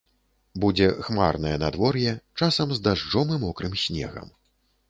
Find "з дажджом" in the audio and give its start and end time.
2.79-3.37